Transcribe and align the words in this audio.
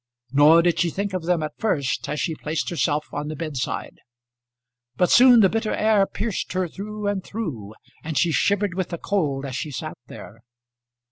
Nor 0.31 0.63
did 0.63 0.79
she 0.79 0.89
think 0.89 1.13
of 1.13 1.25
them 1.25 1.43
at 1.43 1.59
first 1.59 2.09
as 2.09 2.19
she 2.19 2.33
placed 2.33 2.71
herself 2.71 3.05
on 3.13 3.27
the 3.27 3.35
bed 3.35 3.55
side. 3.55 3.99
But 4.95 5.11
soon 5.11 5.41
the 5.41 5.47
bitter 5.49 5.75
air 5.75 6.07
pierced 6.07 6.53
her 6.53 6.67
through 6.67 7.05
and 7.05 7.23
through, 7.23 7.75
and 8.03 8.17
she 8.17 8.31
shivered 8.31 8.73
with 8.73 8.89
the 8.89 8.97
cold 8.97 9.45
as 9.45 9.55
she 9.55 9.69
sat 9.69 9.99
there. 10.07 10.41